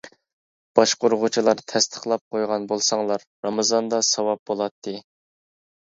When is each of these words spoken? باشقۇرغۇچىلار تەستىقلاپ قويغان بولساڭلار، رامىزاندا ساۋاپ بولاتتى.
باشقۇرغۇچىلار 0.79 1.61
تەستىقلاپ 1.73 2.25
قويغان 2.37 2.67
بولساڭلار، 2.73 3.29
رامىزاندا 3.49 4.05
ساۋاپ 4.13 4.47
بولاتتى. 4.53 5.01